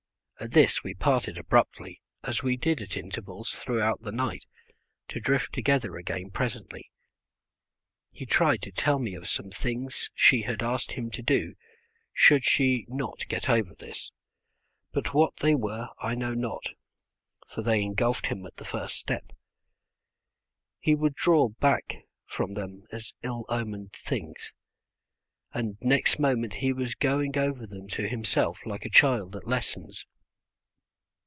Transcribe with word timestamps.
At 0.43 0.53
this 0.53 0.83
we 0.83 0.95
parted 0.95 1.37
abruptly, 1.37 2.01
as 2.23 2.41
we 2.41 2.57
did 2.57 2.81
at 2.81 2.97
intervals 2.97 3.51
throughout 3.51 4.01
the 4.01 4.11
night, 4.11 4.47
to 5.09 5.19
drift 5.19 5.53
together 5.53 5.97
again 5.97 6.31
presently. 6.31 6.89
He 8.11 8.25
tried 8.25 8.63
to 8.63 8.71
tell 8.71 8.97
me 8.97 9.13
of 9.13 9.29
some 9.29 9.51
things 9.51 10.09
she 10.15 10.41
had 10.41 10.63
asked 10.63 10.93
him 10.93 11.11
to 11.11 11.21
do 11.21 11.53
should 12.11 12.43
she 12.43 12.87
not 12.89 13.21
get 13.27 13.51
over 13.51 13.75
this, 13.75 14.11
but 14.91 15.13
what 15.13 15.37
they 15.37 15.53
were 15.53 15.89
I 15.99 16.15
know 16.15 16.33
not, 16.33 16.65
for 17.47 17.61
they 17.61 17.83
engulfed 17.83 18.25
him 18.25 18.43
at 18.47 18.55
the 18.55 18.65
first 18.65 18.95
step. 18.95 19.33
He 20.79 20.95
would 20.95 21.13
draw 21.13 21.49
back 21.49 21.97
from 22.25 22.53
them 22.55 22.87
as 22.91 23.13
ill 23.21 23.45
omened 23.47 23.93
things, 23.93 24.55
and 25.53 25.77
next 25.83 26.17
moment 26.17 26.55
he 26.55 26.73
was 26.73 26.95
going 26.95 27.37
over 27.37 27.67
them 27.67 27.87
to 27.89 28.09
himself 28.09 28.65
like 28.65 28.85
a 28.85 28.89
child 28.89 29.35
at 29.35 29.45
lessons. 29.45 30.07